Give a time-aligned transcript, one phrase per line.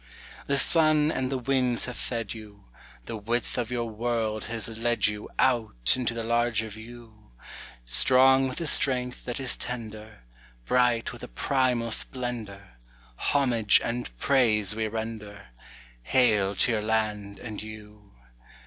[0.47, 2.65] The sun and the winds have fed you;
[3.05, 7.33] The width of your world has led you Out into the larger view;
[7.85, 10.23] Strong with a strength that is tender,
[10.65, 12.79] Bright with a primal splendour,
[13.15, 15.49] Homage and praise we render—
[16.01, 18.11] Hail to your land and you!